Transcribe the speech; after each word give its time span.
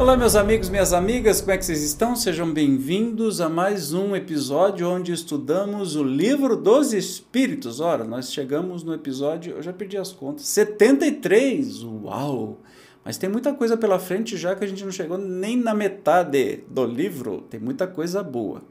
Olá, 0.00 0.16
meus 0.16 0.34
amigos, 0.34 0.70
minhas 0.70 0.94
amigas, 0.94 1.42
como 1.42 1.52
é 1.52 1.58
que 1.58 1.64
vocês 1.66 1.82
estão? 1.82 2.16
Sejam 2.16 2.50
bem-vindos 2.50 3.38
a 3.38 3.50
mais 3.50 3.92
um 3.92 4.16
episódio 4.16 4.88
onde 4.88 5.12
estudamos 5.12 5.94
o 5.94 6.02
livro 6.02 6.56
dos 6.56 6.94
Espíritos. 6.94 7.80
Ora, 7.80 8.02
nós 8.02 8.32
chegamos 8.32 8.82
no 8.82 8.94
episódio, 8.94 9.56
eu 9.56 9.62
já 9.62 9.74
perdi 9.74 9.98
as 9.98 10.10
contas, 10.10 10.46
73! 10.46 11.82
Uau! 11.82 12.60
Mas 13.04 13.18
tem 13.18 13.28
muita 13.28 13.52
coisa 13.52 13.76
pela 13.76 13.98
frente 13.98 14.38
já 14.38 14.56
que 14.56 14.64
a 14.64 14.66
gente 14.66 14.82
não 14.82 14.90
chegou 14.90 15.18
nem 15.18 15.54
na 15.54 15.74
metade 15.74 16.64
do 16.66 16.86
livro, 16.86 17.42
tem 17.50 17.60
muita 17.60 17.86
coisa 17.86 18.22
boa 18.22 18.62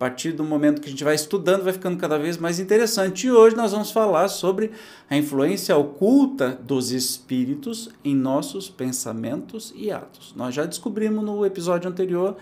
a 0.00 0.08
partir 0.08 0.32
do 0.32 0.42
momento 0.42 0.80
que 0.80 0.86
a 0.86 0.90
gente 0.90 1.04
vai 1.04 1.14
estudando, 1.14 1.62
vai 1.62 1.74
ficando 1.74 1.98
cada 1.98 2.18
vez 2.18 2.38
mais 2.38 2.58
interessante. 2.58 3.26
E 3.26 3.30
hoje 3.30 3.54
nós 3.54 3.72
vamos 3.72 3.90
falar 3.90 4.28
sobre 4.28 4.70
a 5.10 5.14
influência 5.14 5.76
oculta 5.76 6.58
dos 6.64 6.90
espíritos 6.90 7.90
em 8.02 8.16
nossos 8.16 8.70
pensamentos 8.70 9.74
e 9.76 9.90
atos. 9.90 10.32
Nós 10.34 10.54
já 10.54 10.64
descobrimos 10.64 11.22
no 11.22 11.44
episódio 11.44 11.90
anterior 11.90 12.38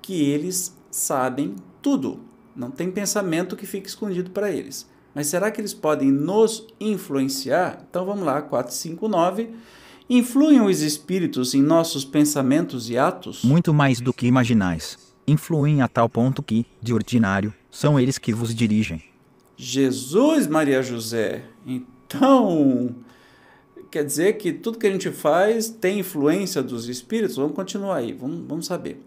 que 0.00 0.30
eles 0.30 0.74
sabem 0.90 1.56
tudo. 1.82 2.20
Não 2.56 2.70
tem 2.70 2.90
pensamento 2.90 3.54
que 3.54 3.66
fique 3.66 3.86
escondido 3.86 4.30
para 4.30 4.50
eles. 4.50 4.88
Mas 5.14 5.26
será 5.26 5.50
que 5.50 5.60
eles 5.60 5.74
podem 5.74 6.10
nos 6.10 6.66
influenciar? 6.80 7.84
Então 7.86 8.06
vamos 8.06 8.24
lá, 8.24 8.40
459. 8.40 9.50
Influem 10.08 10.62
os 10.62 10.80
espíritos 10.80 11.52
em 11.52 11.60
nossos 11.60 12.02
pensamentos 12.02 12.88
e 12.88 12.96
atos? 12.96 13.44
Muito 13.44 13.74
mais 13.74 14.00
do 14.00 14.10
que 14.10 14.26
imaginais 14.26 15.03
influem 15.26 15.82
a 15.82 15.88
tal 15.88 16.08
ponto 16.08 16.42
que, 16.42 16.66
de 16.80 16.92
ordinário, 16.92 17.52
são 17.70 17.98
eles 17.98 18.18
que 18.18 18.32
vos 18.32 18.54
dirigem. 18.54 19.02
Jesus, 19.56 20.46
Maria 20.46 20.82
José. 20.82 21.44
Então, 21.66 22.94
quer 23.90 24.04
dizer 24.04 24.34
que 24.34 24.52
tudo 24.52 24.78
que 24.78 24.86
a 24.86 24.90
gente 24.90 25.10
faz 25.10 25.68
tem 25.68 26.00
influência 26.00 26.62
dos 26.62 26.88
espíritos? 26.88 27.36
Vamos 27.36 27.54
continuar 27.54 27.96
aí, 27.96 28.12
vamos, 28.12 28.46
vamos 28.46 28.66
saber. 28.66 29.00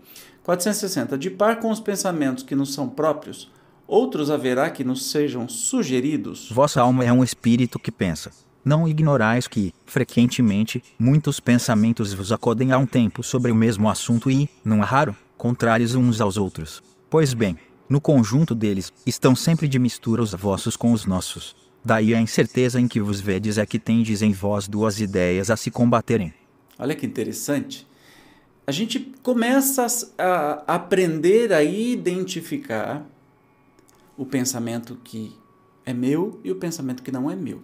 460. 0.44 1.18
De 1.18 1.30
par 1.30 1.60
com 1.60 1.70
os 1.70 1.80
pensamentos 1.80 2.44
que 2.44 2.56
nos 2.56 2.74
são 2.74 2.88
próprios, 2.88 3.52
outros 3.86 4.32
haverá 4.32 4.70
que 4.70 4.84
nos 4.84 5.12
sejam 5.12 5.48
sugeridos? 5.50 6.50
Vossa 6.52 6.82
alma 6.82 7.04
é 7.04 7.12
um 7.12 7.24
espírito 7.24 7.78
que 7.78 7.92
pensa. 7.92 8.32
Não 8.64 8.88
ignorais 8.88 9.48
que, 9.48 9.74
frequentemente, 9.86 10.84
muitos 11.00 11.40
pensamentos 11.40 12.14
vos 12.14 12.32
acodem 12.32 12.72
a 12.72 12.78
um 12.78 12.86
tempo 12.86 13.24
sobre 13.24 13.52
o 13.52 13.56
mesmo 13.56 13.90
assunto 13.90 14.30
e, 14.32 14.50
não 14.64 14.82
é 14.82 14.86
raro, 14.86 15.16
contrários 15.38 15.96
uns 15.96 16.20
aos 16.20 16.38
outros. 16.38 16.82
Pois 17.10 17.34
bem, 17.34 17.58
no 17.88 18.02
conjunto 18.02 18.54
deles, 18.54 18.92
estão 19.06 19.36
sempre 19.36 19.68
de 19.68 19.80
mistura 19.80 20.22
os 20.22 20.34
vossos 20.34 20.76
com 20.76 20.92
os 20.92 21.06
nossos. 21.06 21.56
Daí 21.86 22.14
a 22.14 22.20
incerteza 22.20 22.82
em 22.82 22.88
que 22.88 23.00
vos 23.00 23.22
vedes 23.22 23.58
é 23.58 23.66
que 23.66 23.80
tendes 23.80 24.22
em 24.22 24.34
vós 24.34 24.68
duas 24.68 25.00
ideias 25.00 25.50
a 25.50 25.56
se 25.56 25.72
combaterem. 25.72 26.34
Olha 26.78 26.96
que 26.96 27.06
interessante. 27.06 27.88
A 28.66 28.72
gente 28.74 29.00
começa 29.24 29.88
a 30.18 30.76
aprender 30.76 31.54
a 31.54 31.64
identificar 31.64 33.06
o 34.18 34.26
pensamento 34.26 34.98
que 35.02 35.34
é 35.86 35.94
meu 35.94 36.42
e 36.44 36.52
o 36.52 36.56
pensamento 36.56 37.02
que 37.02 37.12
não 37.12 37.32
é 37.32 37.36
meu. 37.36 37.64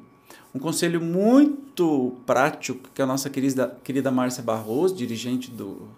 Um 0.55 0.59
conselho 0.59 1.01
muito 1.01 2.15
prático 2.25 2.89
que 2.93 3.01
a 3.01 3.05
nossa 3.05 3.29
querida, 3.29 3.77
querida 3.83 4.09
Márcia 4.09 4.41
Barroso, 4.41 4.95
dirigente 4.95 5.51
do 5.51 5.89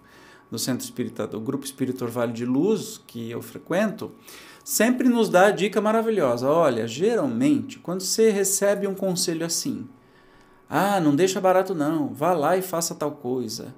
do 0.50 0.58
Centro 0.58 0.84
Espírita, 0.84 1.26
do 1.26 1.40
Grupo 1.40 1.64
Espírito 1.64 2.06
Vale 2.06 2.32
de 2.32 2.44
Luz, 2.44 3.00
que 3.06 3.30
eu 3.30 3.42
frequento, 3.42 4.12
sempre 4.64 5.08
nos 5.08 5.28
dá 5.28 5.46
a 5.46 5.50
dica 5.50 5.80
maravilhosa. 5.80 6.48
Olha, 6.48 6.86
geralmente, 6.86 7.78
quando 7.78 8.00
você 8.00 8.30
recebe 8.30 8.86
um 8.86 8.94
conselho 8.94 9.44
assim, 9.44 9.88
ah, 10.68 11.00
não 11.00 11.14
deixa 11.14 11.40
barato 11.40 11.74
não, 11.74 12.08
vá 12.08 12.32
lá 12.32 12.56
e 12.56 12.62
faça 12.62 12.94
tal 12.94 13.12
coisa. 13.12 13.74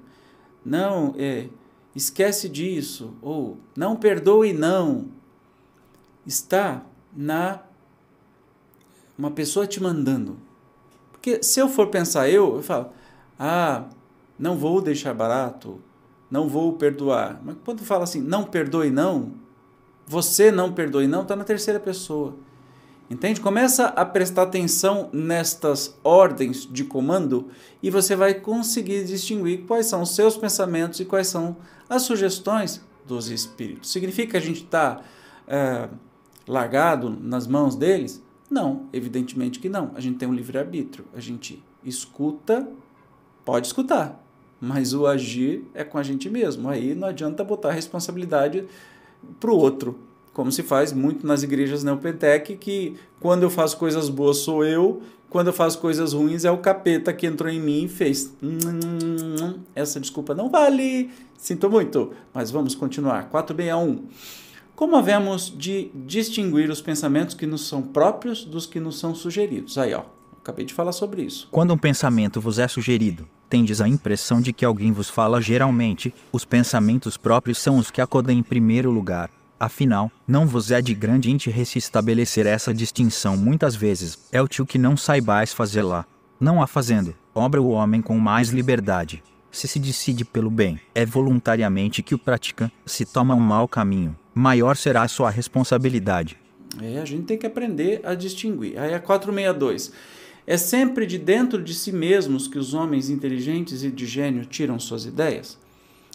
Não, 0.65 1.13
é, 1.17 1.47
esquece 1.95 2.49
disso, 2.49 3.13
ou 3.21 3.57
não 3.75 3.95
perdoe 3.95 4.53
não. 4.53 5.07
Está 6.25 6.83
na 7.15 7.61
uma 9.17 9.31
pessoa 9.31 9.67
te 9.67 9.83
mandando. 9.83 10.37
Porque 11.11 11.43
se 11.43 11.59
eu 11.59 11.67
for 11.67 11.87
pensar 11.87 12.29
eu, 12.29 12.55
eu 12.55 12.63
falo, 12.63 12.91
ah, 13.37 13.83
não 14.37 14.55
vou 14.55 14.81
deixar 14.81 15.13
barato, 15.13 15.81
não 16.29 16.47
vou 16.47 16.73
perdoar. 16.73 17.41
Mas 17.43 17.55
quando 17.63 17.83
fala 17.83 18.03
assim, 18.03 18.21
não 18.21 18.43
perdoe 18.43 18.89
não, 18.89 19.33
você 20.05 20.51
não 20.51 20.71
perdoe 20.71 21.07
não, 21.07 21.21
está 21.21 21.35
na 21.35 21.43
terceira 21.43 21.79
pessoa. 21.79 22.35
Entende? 23.09 23.41
Começa 23.41 23.85
a 23.87 24.05
prestar 24.05 24.43
atenção 24.43 25.09
nestas 25.11 25.97
ordens 26.03 26.67
de 26.71 26.83
comando 26.83 27.47
e 27.81 27.89
você 27.89 28.15
vai 28.15 28.35
conseguir 28.35 29.03
distinguir 29.03 29.65
quais 29.65 29.87
são 29.87 30.03
os 30.03 30.13
seus 30.13 30.37
pensamentos 30.37 30.99
e 30.99 31.05
quais 31.05 31.27
são 31.27 31.57
as 31.89 32.03
sugestões 32.03 32.83
dos 33.07 33.29
espíritos. 33.29 33.91
Significa 33.91 34.31
que 34.31 34.37
a 34.37 34.41
gente 34.41 34.63
está 34.63 35.01
é, 35.47 35.89
largado 36.47 37.09
nas 37.09 37.47
mãos 37.47 37.75
deles? 37.75 38.23
Não, 38.47 38.87
evidentemente 38.93 39.59
que 39.59 39.69
não. 39.69 39.91
A 39.95 39.99
gente 39.99 40.19
tem 40.19 40.29
um 40.29 40.33
livre-arbítrio. 40.33 41.05
A 41.15 41.19
gente 41.19 41.63
escuta, 41.83 42.67
pode 43.43 43.65
escutar, 43.65 44.23
mas 44.59 44.93
o 44.93 45.05
agir 45.05 45.63
é 45.73 45.83
com 45.83 45.97
a 45.97 46.03
gente 46.03 46.29
mesmo. 46.29 46.69
Aí 46.69 46.93
não 46.95 47.07
adianta 47.07 47.43
botar 47.43 47.69
a 47.69 47.73
responsabilidade 47.73 48.65
para 49.39 49.51
o 49.51 49.57
outro, 49.57 49.97
como 50.33 50.51
se 50.51 50.63
faz 50.63 50.93
muito 50.93 51.25
nas 51.25 51.43
igrejas 51.43 51.83
neopentec, 51.83 52.55
que 52.57 52.95
quando 53.19 53.43
eu 53.43 53.49
faço 53.49 53.77
coisas 53.77 54.09
boas 54.09 54.37
sou 54.37 54.63
eu, 54.63 55.01
quando 55.29 55.47
eu 55.47 55.53
faço 55.53 55.77
coisas 55.79 56.13
ruins 56.13 56.43
é 56.43 56.51
o 56.51 56.57
capeta 56.57 57.13
que 57.13 57.27
entrou 57.27 57.51
em 57.51 57.59
mim 57.59 57.83
e 57.83 57.87
fez. 57.87 58.33
Essa 59.75 59.99
desculpa 59.99 60.33
não 60.33 60.49
vale. 60.49 61.11
Sinto 61.37 61.69
muito, 61.69 62.11
mas 62.33 62.51
vamos 62.51 62.75
continuar. 62.75 63.29
461. 63.29 64.07
Como 64.75 64.95
havemos 64.95 65.53
de 65.55 65.91
distinguir 65.93 66.69
os 66.69 66.81
pensamentos 66.81 67.35
que 67.35 67.45
nos 67.45 67.67
são 67.67 67.81
próprios 67.81 68.45
dos 68.45 68.65
que 68.65 68.79
nos 68.79 68.97
são 68.97 69.13
sugeridos? 69.13 69.77
Aí, 69.77 69.93
ó, 69.93 70.03
acabei 70.37 70.65
de 70.65 70.73
falar 70.73 70.93
sobre 70.93 71.21
isso. 71.21 71.47
Quando 71.51 71.73
um 71.73 71.77
pensamento 71.77 72.39
vos 72.39 72.59
é 72.59 72.67
sugerido, 72.67 73.27
tendes 73.49 73.81
a 73.81 73.87
impressão 73.87 74.39
de 74.39 74.53
que 74.53 74.63
alguém 74.63 74.91
vos 74.91 75.09
fala 75.09 75.41
geralmente, 75.41 76.13
os 76.31 76.45
pensamentos 76.45 77.17
próprios 77.17 77.57
são 77.57 77.77
os 77.77 77.89
que 77.89 77.99
acodem 77.99 78.37
em 78.37 78.43
primeiro 78.43 78.91
lugar. 78.91 79.29
Afinal, 79.59 80.11
não 80.27 80.45
vos 80.47 80.71
é 80.71 80.81
de 80.81 80.93
grande 80.93 81.31
interesse 81.31 81.77
estabelecer 81.77 82.45
essa 82.45 82.73
distinção 82.73 83.35
muitas 83.35 83.75
vezes, 83.75 84.17
é 84.31 84.41
útil 84.41 84.65
que 84.65 84.77
não 84.77 84.95
saibais 84.95 85.51
fazê-la. 85.51 86.05
Não 86.39 86.61
a 86.61 86.67
fazendo, 86.67 87.13
obra 87.35 87.61
o 87.61 87.69
homem 87.69 88.01
com 88.01 88.17
mais 88.17 88.49
liberdade. 88.49 89.21
Se 89.51 89.67
se 89.67 89.79
decide 89.79 90.23
pelo 90.23 90.49
bem, 90.49 90.79
é 90.93 91.05
voluntariamente 91.05 92.03
que 92.03 92.15
o 92.15 92.19
pratica, 92.19 92.71
se 92.85 93.03
toma 93.03 93.35
um 93.35 93.39
mau 93.39 93.67
caminho, 93.67 94.15
maior 94.33 94.77
será 94.77 95.01
a 95.01 95.07
sua 95.07 95.29
responsabilidade. 95.29 96.37
É, 96.81 96.99
a 96.99 97.05
gente 97.05 97.23
tem 97.23 97.37
que 97.37 97.47
aprender 97.47 97.99
a 98.03 98.13
distinguir. 98.13 98.79
Aí 98.79 98.93
é 98.93 98.99
462. 98.99 99.91
É 100.49 100.57
sempre 100.57 101.05
de 101.05 101.19
dentro 101.19 101.61
de 101.61 101.75
si 101.75 101.91
mesmos 101.91 102.47
que 102.47 102.57
os 102.57 102.73
homens 102.73 103.07
inteligentes 103.07 103.83
e 103.83 103.91
de 103.91 104.07
gênio 104.07 104.47
tiram 104.47 104.79
suas 104.79 105.05
ideias. 105.05 105.59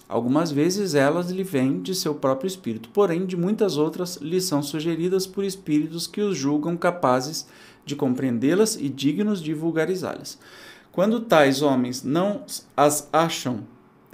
Algumas 0.08 0.50
vezes 0.50 0.96
elas 0.96 1.30
lhe 1.30 1.44
vêm 1.44 1.80
de 1.80 1.94
seu 1.94 2.16
próprio 2.16 2.48
espírito, 2.48 2.88
porém 2.88 3.26
de 3.26 3.36
muitas 3.36 3.76
outras 3.76 4.16
lhe 4.16 4.40
são 4.40 4.60
sugeridas 4.60 5.24
por 5.24 5.44
espíritos 5.44 6.08
que 6.08 6.20
os 6.20 6.36
julgam 6.36 6.76
capazes 6.76 7.46
de 7.86 7.94
compreendê-las 7.94 8.74
e 8.74 8.88
dignos 8.88 9.40
de 9.40 9.54
vulgarizá-las. 9.54 10.36
Quando 10.90 11.20
tais 11.20 11.62
homens 11.62 12.02
não 12.02 12.44
as 12.76 13.08
acham 13.12 13.60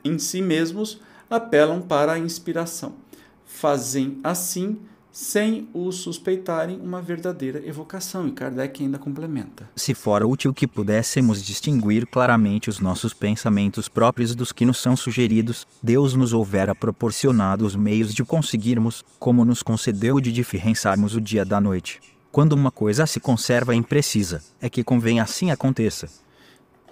em 0.04 0.18
si 0.18 0.42
mesmos, 0.42 1.00
apelam 1.30 1.80
para 1.80 2.12
a 2.12 2.18
inspiração. 2.18 2.92
Fazem 3.46 4.18
assim 4.22 4.80
sem 5.12 5.68
o 5.74 5.90
suspeitarem 5.90 6.80
uma 6.80 7.02
verdadeira 7.02 7.60
evocação, 7.66 8.28
e 8.28 8.32
Kardec 8.32 8.82
ainda 8.82 8.98
complementa. 8.98 9.68
Se 9.74 9.94
fora 9.94 10.26
útil 10.26 10.54
que 10.54 10.66
pudéssemos 10.66 11.42
distinguir 11.42 12.06
claramente 12.06 12.70
os 12.70 12.78
nossos 12.78 13.12
pensamentos 13.12 13.88
próprios 13.88 14.34
dos 14.34 14.52
que 14.52 14.64
nos 14.64 14.78
são 14.78 14.96
sugeridos, 14.96 15.66
Deus 15.82 16.14
nos 16.14 16.32
houvera 16.32 16.74
proporcionado 16.74 17.66
os 17.66 17.74
meios 17.74 18.14
de 18.14 18.24
conseguirmos, 18.24 19.04
como 19.18 19.44
nos 19.44 19.62
concedeu 19.62 20.20
de 20.20 20.32
diferenciarmos 20.32 21.14
o 21.14 21.20
dia 21.20 21.44
da 21.44 21.60
noite. 21.60 22.00
Quando 22.30 22.52
uma 22.52 22.70
coisa 22.70 23.06
se 23.06 23.18
conserva 23.18 23.74
imprecisa, 23.74 24.42
é 24.60 24.70
que 24.70 24.84
convém 24.84 25.18
assim 25.18 25.50
aconteça. 25.50 26.08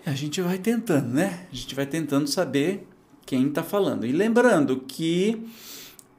A 0.05 0.13
gente 0.13 0.41
vai 0.41 0.59
tentando, 0.59 1.09
né? 1.09 1.47
A 1.53 1.55
gente 1.55 1.75
vai 1.75 1.87
tentando 1.87 2.27
saber 2.27 2.89
quem 3.25 3.47
está 3.47 3.63
falando. 3.63 4.07
E 4.07 4.11
lembrando 4.11 4.79
que 4.79 5.49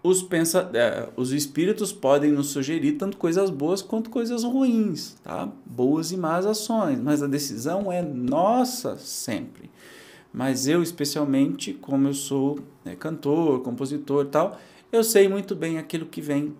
os, 0.01 0.23
pensa, 0.23 0.69
é, 0.73 1.09
os 1.15 1.31
espíritos 1.31 1.91
podem 1.91 2.31
nos 2.31 2.47
sugerir 2.47 2.93
tanto 2.93 3.17
coisas 3.17 3.49
boas 3.49 3.81
quanto 3.81 4.09
coisas 4.09 4.43
ruins, 4.43 5.15
tá? 5.23 5.51
Boas 5.65 6.11
e 6.11 6.17
más 6.17 6.45
ações, 6.45 6.99
mas 6.99 7.21
a 7.21 7.27
decisão 7.27 7.91
é 7.91 8.01
nossa 8.01 8.97
sempre. 8.97 9.69
Mas 10.31 10.67
eu, 10.67 10.81
especialmente, 10.81 11.73
como 11.73 12.07
eu 12.07 12.13
sou 12.13 12.59
né, 12.85 12.95
cantor, 12.95 13.61
compositor 13.61 14.25
e 14.25 14.29
tal, 14.29 14.59
eu 14.91 15.03
sei 15.03 15.27
muito 15.27 15.55
bem 15.55 15.77
aquilo 15.77 16.05
que 16.05 16.21
vem 16.21 16.55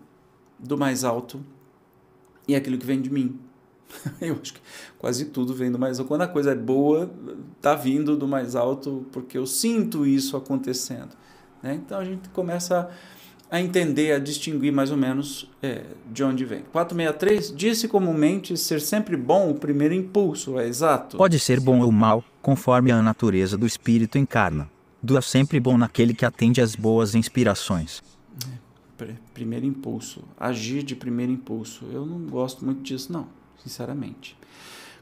do 0.57 0.77
mais 0.77 1.03
alto 1.03 1.39
e 2.47 2.55
aquilo 2.55 2.77
que 2.77 2.85
vem 2.85 3.01
de 3.01 3.09
mim. 3.09 3.39
Eu 4.21 4.37
acho 4.39 4.53
que 4.53 4.61
quase 4.99 5.25
tudo 5.25 5.53
vem 5.53 5.71
do 5.71 5.79
mais 5.79 5.99
alto. 5.99 6.07
Quando 6.07 6.21
a 6.21 6.27
coisa 6.27 6.51
é 6.51 6.55
boa, 6.55 7.09
tá 7.61 7.73
vindo 7.73 8.15
do 8.15 8.27
mais 8.27 8.55
alto, 8.55 9.05
porque 9.11 9.35
eu 9.35 9.47
sinto 9.47 10.05
isso 10.05 10.37
acontecendo. 10.37 11.09
Né? 11.61 11.75
Então 11.75 11.97
a 11.97 12.05
gente 12.05 12.29
começa 12.29 12.81
a 12.81 12.89
a 13.51 13.59
entender, 13.59 14.11
a 14.13 14.19
distinguir 14.19 14.71
mais 14.71 14.91
ou 14.91 14.97
menos 14.97 15.49
é, 15.61 15.83
de 16.11 16.23
onde 16.23 16.45
vem. 16.45 16.61
463 16.71 17.53
disse 17.55 17.87
comumente 17.87 18.55
ser 18.55 18.79
sempre 18.79 19.17
bom 19.17 19.49
o 19.49 19.55
primeiro 19.55 19.93
impulso, 19.93 20.59
é 20.59 20.67
exato? 20.67 21.17
Pode 21.17 21.39
ser 21.39 21.59
bom 21.59 21.81
ou 21.81 21.91
mal, 21.91 22.23
conforme 22.41 22.91
a 22.91 23.01
natureza 23.01 23.57
do 23.57 23.65
espírito 23.65 24.17
encarna. 24.17 24.69
Do 25.01 25.17
é 25.17 25.21
sempre 25.21 25.59
bom 25.59 25.77
naquele 25.77 26.13
que 26.13 26.25
atende 26.25 26.61
às 26.61 26.75
boas 26.75 27.15
inspirações. 27.15 28.01
Primeiro 29.33 29.65
impulso, 29.65 30.23
agir 30.37 30.83
de 30.83 30.93
primeiro 30.93 31.31
impulso. 31.31 31.85
Eu 31.91 32.05
não 32.05 32.19
gosto 32.27 32.65
muito 32.65 32.81
disso, 32.81 33.11
não, 33.13 33.27
sinceramente. 33.63 34.37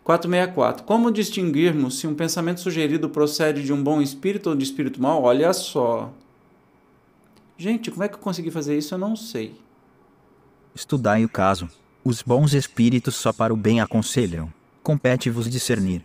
464. 0.04 0.84
Como 0.86 1.12
distinguirmos 1.12 2.00
se 2.00 2.06
um 2.06 2.14
pensamento 2.14 2.62
sugerido 2.62 3.10
procede 3.10 3.64
de 3.64 3.74
um 3.74 3.84
bom 3.84 4.00
espírito 4.00 4.52
ou 4.52 4.56
de 4.56 4.64
espírito 4.64 5.02
mau? 5.02 5.24
Olha 5.24 5.52
só, 5.52 6.14
Gente, 7.58 7.90
como 7.90 8.04
é 8.04 8.08
que 8.08 8.16
eu 8.16 8.20
consegui 8.20 8.52
fazer 8.52 8.78
isso? 8.78 8.94
Eu 8.94 9.00
não 9.00 9.16
sei. 9.16 9.60
Estudai 10.76 11.26
o 11.26 11.30
caso. 11.30 11.68
Os 12.04 12.22
bons 12.22 12.54
espíritos 12.54 13.16
só 13.16 13.34
para 13.34 13.54
o 13.54 13.58
bem 13.58 13.82
aconselham. 13.82 14.54
Compete-vos 14.84 15.50
discernir. 15.50 16.04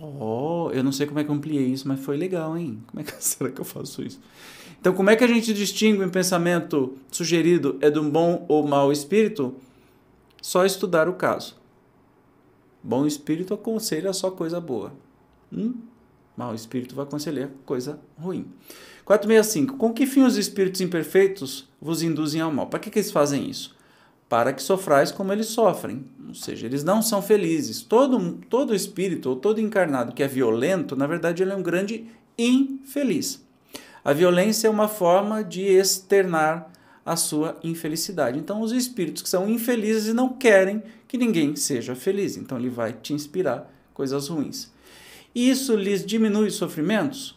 Oh, 0.00 0.70
eu 0.72 0.84
não 0.84 0.92
sei 0.92 1.06
como 1.06 1.18
é 1.18 1.24
que 1.24 1.30
eu 1.30 1.34
ampliei 1.34 1.66
isso, 1.66 1.88
mas 1.88 1.98
foi 1.98 2.16
legal, 2.16 2.56
hein? 2.56 2.80
Como 2.86 3.00
é 3.00 3.04
que 3.04 3.12
será 3.22 3.50
que 3.50 3.60
eu 3.60 3.64
faço 3.64 4.00
isso? 4.02 4.20
Então, 4.80 4.94
como 4.94 5.10
é 5.10 5.16
que 5.16 5.24
a 5.24 5.26
gente 5.26 5.52
distingue 5.52 6.04
um 6.04 6.08
pensamento 6.08 6.96
sugerido 7.10 7.76
é 7.80 7.90
de 7.90 7.98
um 7.98 8.08
bom 8.08 8.46
ou 8.48 8.66
mau 8.66 8.92
espírito? 8.92 9.56
Só 10.40 10.64
estudar 10.64 11.08
o 11.08 11.14
caso. 11.14 11.56
Bom 12.80 13.04
espírito 13.04 13.52
aconselha 13.52 14.12
só 14.12 14.30
coisa 14.30 14.60
boa. 14.60 14.92
Hum? 15.52 15.74
Mau 16.36 16.54
espírito 16.54 16.94
vai 16.94 17.04
aconselhar 17.04 17.50
coisa 17.66 17.98
ruim. 18.16 18.46
465. 19.08 19.78
Com 19.78 19.94
que 19.94 20.04
fim 20.06 20.22
os 20.22 20.36
espíritos 20.36 20.82
imperfeitos 20.82 21.66
vos 21.80 22.02
induzem 22.02 22.42
ao 22.42 22.52
mal? 22.52 22.66
Para 22.66 22.78
que, 22.78 22.90
que 22.90 22.98
eles 22.98 23.10
fazem 23.10 23.48
isso? 23.48 23.74
Para 24.28 24.52
que 24.52 24.62
sofrais 24.62 25.10
como 25.10 25.32
eles 25.32 25.46
sofrem. 25.46 26.04
Ou 26.28 26.34
seja, 26.34 26.66
eles 26.66 26.84
não 26.84 27.00
são 27.00 27.22
felizes. 27.22 27.80
Todo, 27.80 28.38
todo 28.50 28.74
espírito 28.74 29.30
ou 29.30 29.36
todo 29.36 29.62
encarnado 29.62 30.12
que 30.12 30.22
é 30.22 30.28
violento, 30.28 30.94
na 30.94 31.06
verdade, 31.06 31.42
ele 31.42 31.52
é 31.52 31.56
um 31.56 31.62
grande 31.62 32.04
infeliz. 32.36 33.42
A 34.04 34.12
violência 34.12 34.68
é 34.68 34.70
uma 34.70 34.88
forma 34.88 35.42
de 35.42 35.62
externar 35.62 36.70
a 37.04 37.16
sua 37.16 37.58
infelicidade. 37.64 38.38
Então, 38.38 38.60
os 38.60 38.72
espíritos 38.72 39.22
que 39.22 39.28
são 39.30 39.48
infelizes 39.48 40.12
não 40.12 40.28
querem 40.28 40.82
que 41.08 41.16
ninguém 41.16 41.56
seja 41.56 41.94
feliz. 41.94 42.36
Então, 42.36 42.58
ele 42.58 42.68
vai 42.68 42.92
te 42.92 43.14
inspirar 43.14 43.72
coisas 43.94 44.28
ruins. 44.28 44.70
Isso 45.34 45.74
lhes 45.74 46.04
diminui 46.04 46.48
os 46.48 46.56
sofrimentos? 46.56 47.34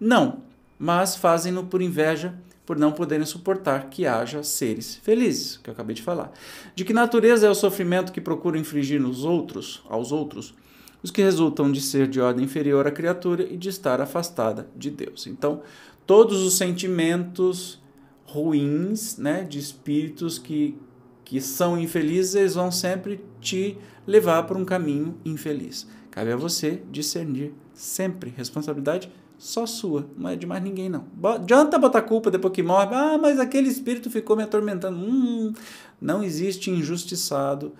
Não 0.00 0.50
mas 0.82 1.14
fazem-no 1.14 1.62
por 1.62 1.80
inveja, 1.80 2.34
por 2.66 2.76
não 2.76 2.90
poderem 2.90 3.24
suportar 3.24 3.88
que 3.88 4.04
haja 4.04 4.42
seres 4.42 4.96
felizes, 4.96 5.56
que 5.58 5.70
eu 5.70 5.74
acabei 5.74 5.94
de 5.94 6.02
falar. 6.02 6.32
De 6.74 6.84
que 6.84 6.92
natureza 6.92 7.46
é 7.46 7.48
o 7.48 7.54
sofrimento 7.54 8.10
que 8.10 8.20
procura 8.20 8.58
infligir 8.58 9.00
nos 9.00 9.22
outros, 9.22 9.84
aos 9.88 10.10
outros? 10.10 10.52
Os 11.00 11.12
que 11.12 11.22
resultam 11.22 11.70
de 11.70 11.80
ser 11.80 12.08
de 12.08 12.20
ordem 12.20 12.46
inferior 12.46 12.84
à 12.84 12.90
criatura 12.90 13.44
e 13.44 13.56
de 13.56 13.68
estar 13.68 14.00
afastada 14.00 14.68
de 14.74 14.90
Deus. 14.90 15.28
Então, 15.28 15.62
todos 16.04 16.42
os 16.42 16.56
sentimentos 16.56 17.80
ruins, 18.24 19.16
né, 19.18 19.44
de 19.44 19.60
espíritos 19.60 20.36
que 20.36 20.76
que 21.24 21.40
são 21.40 21.78
infelizes, 21.78 22.34
eles 22.34 22.54
vão 22.56 22.72
sempre 22.72 23.24
te 23.40 23.78
levar 24.04 24.42
para 24.42 24.58
um 24.58 24.64
caminho 24.64 25.14
infeliz. 25.24 25.86
Cabe 26.10 26.32
a 26.32 26.36
você 26.36 26.82
discernir 26.90 27.54
sempre. 27.72 28.34
Responsabilidade 28.36 29.10
só 29.42 29.66
sua, 29.66 30.06
não 30.16 30.30
é 30.30 30.36
de 30.36 30.46
mais 30.46 30.62
ninguém 30.62 30.88
não. 30.88 31.04
Adianta 31.24 31.76
botar 31.76 32.02
culpa 32.02 32.30
depois 32.30 32.54
que 32.54 32.62
morre. 32.62 32.94
Ah, 32.94 33.18
mas 33.20 33.40
aquele 33.40 33.68
espírito 33.68 34.08
ficou 34.08 34.36
me 34.36 34.44
atormentando. 34.44 34.96
Hum, 34.96 35.52
não 36.00 36.22
existe 36.22 36.70
injustiçado 36.70 37.72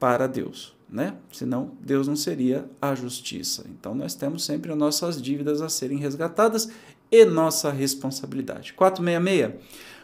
para 0.00 0.26
Deus, 0.26 0.74
né? 0.88 1.12
Senão 1.30 1.72
Deus 1.82 2.08
não 2.08 2.16
seria 2.16 2.64
a 2.80 2.94
justiça. 2.94 3.66
Então 3.68 3.94
nós 3.94 4.14
temos 4.14 4.42
sempre 4.42 4.72
as 4.72 4.78
nossas 4.78 5.20
dívidas 5.20 5.60
a 5.60 5.68
serem 5.68 5.98
resgatadas 5.98 6.70
e 7.12 7.26
nossa 7.26 7.70
responsabilidade. 7.70 8.72
466. 8.72 9.52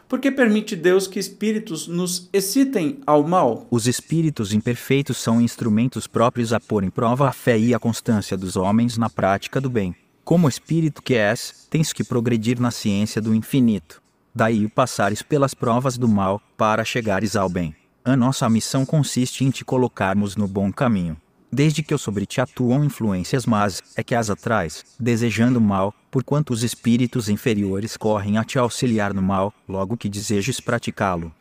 Por 0.06 0.20
que 0.20 0.30
permite 0.30 0.76
Deus 0.76 1.06
que 1.06 1.18
espíritos 1.18 1.88
nos 1.88 2.28
excitem 2.34 3.00
ao 3.06 3.26
mal? 3.26 3.66
Os 3.70 3.86
espíritos 3.86 4.52
imperfeitos 4.52 5.16
são 5.16 5.40
instrumentos 5.40 6.06
próprios 6.06 6.52
a 6.52 6.60
pôr 6.60 6.84
em 6.84 6.90
prova 6.90 7.30
a 7.30 7.32
fé 7.32 7.58
e 7.58 7.72
a 7.72 7.78
constância 7.78 8.36
dos 8.36 8.56
homens 8.56 8.98
na 8.98 9.08
prática 9.08 9.58
do 9.58 9.70
bem. 9.70 9.96
Como 10.24 10.48
espírito 10.48 11.02
que 11.02 11.14
és, 11.14 11.66
tens 11.69 11.92
que 11.92 12.04
progredir 12.04 12.60
na 12.60 12.70
ciência 12.70 13.20
do 13.20 13.34
infinito. 13.34 14.00
Daí 14.32 14.69
passares 14.69 15.20
pelas 15.20 15.52
provas 15.52 15.98
do 15.98 16.08
mal, 16.08 16.40
para 16.56 16.84
chegares 16.84 17.34
ao 17.34 17.48
bem. 17.48 17.74
A 18.04 18.16
nossa 18.16 18.48
missão 18.48 18.86
consiste 18.86 19.44
em 19.44 19.50
te 19.50 19.64
colocarmos 19.64 20.36
no 20.36 20.46
bom 20.46 20.72
caminho. 20.72 21.16
Desde 21.50 21.82
que 21.82 21.92
eu 21.92 21.98
sobre 21.98 22.24
ti 22.24 22.40
atuam 22.40 22.84
influências 22.84 23.44
más, 23.46 23.82
é 23.96 24.02
que 24.02 24.14
as 24.14 24.30
atrás, 24.30 24.84
desejando 24.98 25.60
mal, 25.60 25.92
porquanto 26.08 26.52
os 26.52 26.62
espíritos 26.62 27.28
inferiores 27.28 27.96
correm 27.96 28.38
a 28.38 28.44
te 28.44 28.58
auxiliar 28.58 29.12
no 29.12 29.20
mal, 29.20 29.52
logo 29.69 29.96
que 29.96 30.08
desejes 30.08 30.60
praticá-lo. 30.60 31.34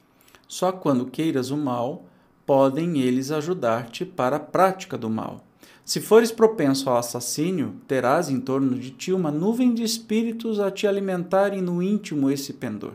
Só 0.47 0.71
quando 0.71 1.05
queiras 1.05 1.51
o 1.51 1.55
mal, 1.55 2.07
podem 2.47 2.99
eles 2.99 3.31
ajudar-te 3.31 4.05
para 4.05 4.37
a 4.37 4.39
prática 4.39 4.97
do 4.97 5.09
mal. 5.09 5.45
Se 5.83 5.99
fores 5.99 6.31
propenso 6.31 6.89
ao 6.89 6.97
assassínio, 6.97 7.75
terás 7.87 8.29
em 8.29 8.39
torno 8.39 8.77
de 8.77 8.91
ti 8.91 9.11
uma 9.11 9.31
nuvem 9.31 9.73
de 9.73 9.83
espíritos 9.83 10.59
a 10.59 10.71
te 10.71 10.87
alimentarem 10.87 11.61
no 11.61 11.81
íntimo 11.81 12.29
esse 12.29 12.53
pendor. 12.53 12.93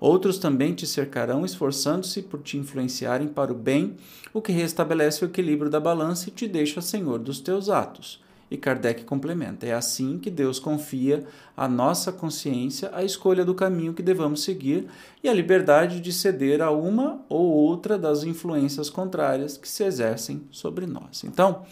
Outros 0.00 0.36
também 0.36 0.74
te 0.74 0.86
cercarão, 0.86 1.44
esforçando-se 1.44 2.20
por 2.22 2.42
te 2.42 2.58
influenciarem 2.58 3.28
para 3.28 3.52
o 3.52 3.56
bem, 3.56 3.96
o 4.32 4.42
que 4.42 4.52
restabelece 4.52 5.24
o 5.24 5.28
equilíbrio 5.28 5.70
da 5.70 5.80
balança 5.80 6.28
e 6.28 6.32
te 6.32 6.46
deixa 6.46 6.80
senhor 6.82 7.18
dos 7.18 7.40
teus 7.40 7.70
atos. 7.70 8.22
E 8.50 8.56
Kardec 8.56 9.04
complementa: 9.04 9.66
é 9.66 9.72
assim 9.72 10.18
que 10.18 10.30
Deus 10.30 10.58
confia 10.58 11.24
à 11.56 11.66
nossa 11.66 12.12
consciência 12.12 12.90
a 12.92 13.02
escolha 13.02 13.44
do 13.44 13.54
caminho 13.54 13.94
que 13.94 14.02
devamos 14.02 14.42
seguir 14.42 14.86
e 15.22 15.28
a 15.28 15.32
liberdade 15.32 16.00
de 16.00 16.12
ceder 16.12 16.60
a 16.60 16.70
uma 16.70 17.24
ou 17.28 17.46
outra 17.46 17.96
das 17.96 18.24
influências 18.24 18.90
contrárias 18.90 19.56
que 19.56 19.68
se 19.68 19.82
exercem 19.84 20.42
sobre 20.50 20.86
nós. 20.86 21.24
Então, 21.24 21.64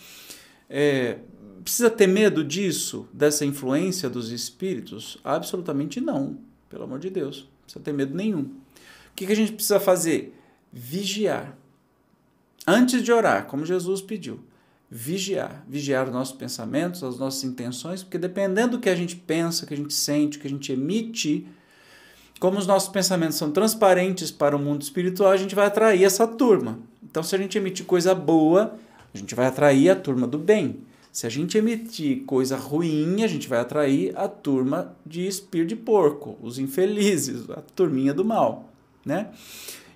é, 0.75 1.19
precisa 1.63 1.91
ter 1.91 2.07
medo 2.07 2.43
disso, 2.43 3.07
dessa 3.13 3.45
influência 3.45 4.09
dos 4.09 4.31
espíritos? 4.31 5.19
Absolutamente 5.23 6.01
não, 6.01 6.39
pelo 6.71 6.85
amor 6.85 6.99
de 6.99 7.11
Deus. 7.11 7.41
Não 7.41 7.65
precisa 7.65 7.85
ter 7.85 7.93
medo 7.93 8.17
nenhum. 8.17 8.41
O 8.41 9.15
que, 9.15 9.27
que 9.27 9.33
a 9.33 9.37
gente 9.37 9.53
precisa 9.53 9.79
fazer? 9.79 10.35
Vigiar. 10.73 11.55
Antes 12.67 13.03
de 13.03 13.13
orar, 13.13 13.47
como 13.47 13.67
Jesus 13.67 14.01
pediu. 14.01 14.41
Vigiar. 14.91 15.63
Vigiar 15.69 16.07
os 16.07 16.13
nossos 16.13 16.35
pensamentos, 16.35 17.05
as 17.05 17.19
nossas 17.19 17.45
intenções, 17.45 18.03
porque 18.03 18.17
dependendo 18.17 18.79
do 18.79 18.81
que 18.81 18.89
a 18.89 18.97
gente 18.97 19.15
pensa, 19.15 19.67
que 19.67 19.75
a 19.75 19.77
gente 19.77 19.93
sente, 19.93 20.39
que 20.39 20.47
a 20.47 20.51
gente 20.51 20.73
emite, 20.73 21.47
como 22.41 22.59
os 22.59 22.67
nossos 22.67 22.89
pensamentos 22.89 23.37
são 23.37 23.53
transparentes 23.53 24.31
para 24.31 24.57
o 24.57 24.59
mundo 24.59 24.81
espiritual, 24.81 25.33
a 25.33 25.37
gente 25.37 25.55
vai 25.55 25.67
atrair 25.67 26.03
essa 26.03 26.27
turma. 26.27 26.79
Então, 27.03 27.23
se 27.23 27.35
a 27.35 27.39
gente 27.39 27.59
emitir 27.59 27.85
coisa 27.85 28.15
boa, 28.15 28.79
a 29.15 29.19
gente 29.19 29.35
vai 29.35 29.47
atrair 29.47 29.91
a 29.91 29.97
turma 29.97 30.27
do 30.27 30.39
bem. 30.39 30.81
Se 31.13 31.27
a 31.27 31.31
gente 31.31 31.59
emitir 31.59 32.25
coisa 32.25 32.57
ruim, 32.57 33.23
a 33.23 33.27
gente 33.27 33.47
vai 33.47 33.61
atrair 33.61 34.17
a 34.17 34.27
turma 34.27 34.97
de 35.05 35.27
espírito 35.27 35.69
de 35.69 35.77
porco, 35.77 36.39
os 36.41 36.59
infelizes, 36.59 37.51
a 37.51 37.61
turminha 37.77 38.15
do 38.15 38.25
mal, 38.25 38.71
né? 39.05 39.29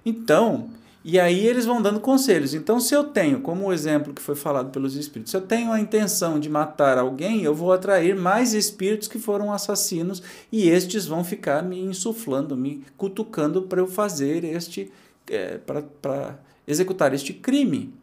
Então, 0.05 0.69
e 1.09 1.21
aí 1.21 1.47
eles 1.47 1.65
vão 1.65 1.81
dando 1.81 2.01
conselhos. 2.01 2.53
Então, 2.53 2.81
se 2.81 2.93
eu 2.93 3.05
tenho, 3.05 3.41
como 3.41 3.65
o 3.65 3.73
exemplo 3.73 4.13
que 4.13 4.21
foi 4.21 4.35
falado 4.35 4.71
pelos 4.71 4.97
espíritos, 4.97 5.31
se 5.31 5.37
eu 5.37 5.41
tenho 5.41 5.71
a 5.71 5.79
intenção 5.79 6.41
de 6.41 6.51
matar 6.51 6.99
alguém, 6.99 7.45
eu 7.45 7.55
vou 7.55 7.73
atrair 7.73 8.17
mais 8.17 8.53
espíritos 8.53 9.07
que 9.07 9.19
foram 9.19 9.53
assassinos 9.53 10.21
e 10.51 10.69
estes 10.69 11.07
vão 11.07 11.23
ficar 11.23 11.63
me 11.63 11.81
insuflando, 11.81 12.57
me 12.57 12.85
cutucando 12.97 13.63
para 13.63 13.81
eu 13.81 13.87
fazer 13.87 14.43
este, 14.43 14.91
é, 15.31 15.59
para 15.59 16.39
executar 16.67 17.15
este 17.15 17.33
crime. 17.33 17.95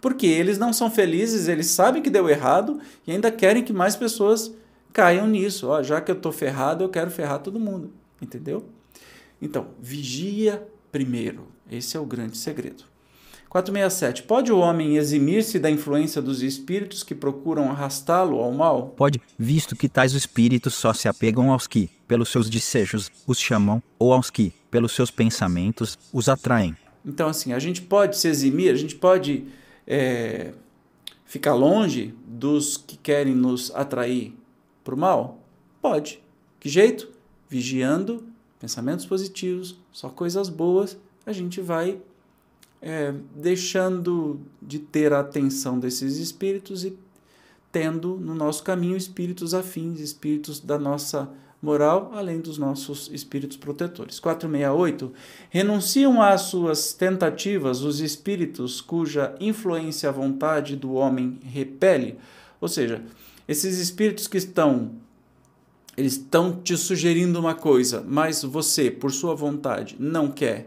Porque 0.00 0.26
eles 0.26 0.58
não 0.58 0.72
são 0.72 0.90
felizes, 0.90 1.48
eles 1.48 1.66
sabem 1.66 2.02
que 2.02 2.10
deu 2.10 2.28
errado 2.28 2.80
e 3.06 3.12
ainda 3.12 3.30
querem 3.30 3.62
que 3.62 3.72
mais 3.72 3.96
pessoas 3.96 4.52
caiam 4.92 5.26
nisso. 5.26 5.68
Ó, 5.68 5.82
já 5.82 6.00
que 6.00 6.10
eu 6.10 6.16
estou 6.16 6.32
ferrado, 6.32 6.84
eu 6.84 6.88
quero 6.88 7.10
ferrar 7.10 7.40
todo 7.40 7.60
mundo. 7.60 7.92
Entendeu? 8.20 8.64
Então, 9.40 9.68
vigia 9.80 10.66
primeiro. 10.90 11.48
Esse 11.70 11.96
é 11.96 12.00
o 12.00 12.04
grande 12.04 12.36
segredo. 12.36 12.84
467. 13.50 14.22
Pode 14.22 14.52
o 14.52 14.58
homem 14.58 14.96
eximir-se 14.96 15.58
da 15.58 15.68
influência 15.68 16.22
dos 16.22 16.40
espíritos 16.40 17.02
que 17.02 17.16
procuram 17.16 17.68
arrastá-lo 17.68 18.38
ao 18.38 18.52
mal? 18.52 18.94
Pode, 18.96 19.20
visto 19.36 19.74
que 19.74 19.88
tais 19.88 20.12
espíritos 20.12 20.74
só 20.74 20.92
se 20.92 21.08
apegam 21.08 21.50
aos 21.50 21.66
que, 21.66 21.90
pelos 22.06 22.28
seus 22.28 22.48
desejos, 22.48 23.10
os 23.26 23.40
chamam, 23.40 23.82
ou 23.98 24.12
aos 24.12 24.30
que, 24.30 24.52
pelos 24.70 24.92
seus 24.92 25.10
pensamentos, 25.10 25.98
os 26.12 26.28
atraem. 26.28 26.76
Então, 27.04 27.28
assim, 27.28 27.52
a 27.52 27.58
gente 27.58 27.82
pode 27.82 28.16
se 28.16 28.28
eximir, 28.28 28.72
a 28.72 28.76
gente 28.76 28.94
pode 28.94 29.46
é, 29.92 30.52
ficar 31.24 31.52
longe 31.54 32.14
dos 32.24 32.76
que 32.76 32.96
querem 32.96 33.34
nos 33.34 33.74
atrair 33.74 34.32
para 34.84 34.94
o 34.94 34.98
mal? 34.98 35.40
Pode. 35.82 36.22
Que 36.60 36.68
jeito? 36.68 37.10
Vigiando, 37.48 38.22
pensamentos 38.60 39.04
positivos, 39.04 39.76
só 39.90 40.08
coisas 40.08 40.48
boas, 40.48 40.96
a 41.26 41.32
gente 41.32 41.60
vai 41.60 42.00
é, 42.80 43.12
deixando 43.34 44.40
de 44.62 44.78
ter 44.78 45.12
a 45.12 45.18
atenção 45.18 45.76
desses 45.80 46.18
espíritos 46.18 46.84
e 46.84 46.96
tendo 47.72 48.16
no 48.16 48.34
nosso 48.34 48.62
caminho 48.62 48.96
espíritos 48.96 49.54
afins, 49.54 49.98
espíritos 49.98 50.60
da 50.60 50.78
nossa 50.78 51.28
moral, 51.62 52.10
além 52.14 52.40
dos 52.40 52.56
nossos 52.56 53.10
espíritos 53.12 53.56
protetores. 53.56 54.18
468. 54.18 55.12
Renunciam 55.50 56.22
às 56.22 56.42
suas 56.42 56.92
tentativas 56.92 57.82
os 57.82 58.00
espíritos 58.00 58.80
cuja 58.80 59.34
influência 59.40 60.08
a 60.08 60.12
vontade 60.12 60.76
do 60.76 60.92
homem 60.92 61.38
repele, 61.42 62.16
ou 62.60 62.68
seja, 62.68 63.02
esses 63.46 63.78
espíritos 63.78 64.26
que 64.26 64.38
estão 64.38 64.92
eles 65.96 66.14
estão 66.14 66.56
te 66.56 66.76
sugerindo 66.76 67.38
uma 67.38 67.54
coisa, 67.54 68.02
mas 68.06 68.42
você, 68.42 68.90
por 68.90 69.12
sua 69.12 69.34
vontade, 69.34 69.96
não 69.98 70.30
quer. 70.30 70.66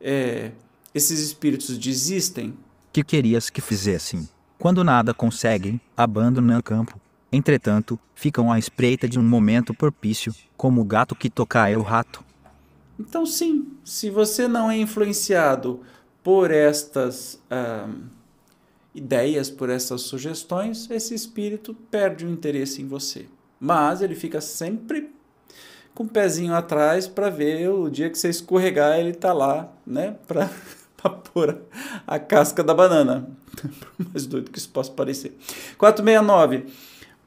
É, 0.00 0.52
esses 0.94 1.18
espíritos 1.20 1.76
desistem. 1.76 2.54
Que 2.92 3.02
querias 3.02 3.50
que 3.50 3.60
fizessem? 3.60 4.28
Quando 4.58 4.84
nada 4.84 5.12
conseguem, 5.12 5.80
abandonam 5.96 6.58
o 6.58 6.62
campo. 6.62 7.00
Entretanto, 7.30 7.98
ficam 8.14 8.50
à 8.50 8.58
espreita 8.58 9.08
de 9.08 9.18
um 9.18 9.22
momento 9.22 9.74
propício, 9.74 10.34
como 10.56 10.80
o 10.80 10.84
gato 10.84 11.14
que 11.14 11.28
toca 11.28 11.68
o 11.78 11.82
rato. 11.82 12.24
Então, 12.98 13.26
sim, 13.26 13.66
se 13.84 14.10
você 14.10 14.48
não 14.48 14.70
é 14.70 14.76
influenciado 14.76 15.80
por 16.22 16.50
estas 16.50 17.40
ah, 17.50 17.88
ideias, 18.94 19.50
por 19.50 19.70
essas 19.70 20.02
sugestões, 20.02 20.90
esse 20.90 21.14
espírito 21.14 21.74
perde 21.90 22.26
o 22.26 22.30
interesse 22.30 22.82
em 22.82 22.88
você. 22.88 23.26
Mas 23.60 24.02
ele 24.02 24.14
fica 24.14 24.40
sempre 24.40 25.10
com 25.94 26.04
o 26.04 26.08
pezinho 26.08 26.54
atrás 26.54 27.06
para 27.08 27.28
ver 27.28 27.68
o 27.70 27.90
dia 27.90 28.08
que 28.08 28.18
você 28.18 28.28
escorregar, 28.28 28.98
ele 28.98 29.12
tá 29.12 29.32
lá, 29.32 29.72
né, 29.86 30.16
para 30.26 30.48
pôr 31.32 31.60
a 32.06 32.18
casca 32.18 32.62
da 32.62 32.72
banana. 32.72 33.28
Por 33.96 34.06
mais 34.12 34.26
doido 34.26 34.50
que 34.50 34.58
isso 34.58 34.70
possa 34.70 34.92
parecer. 34.92 35.36
469. 35.76 36.66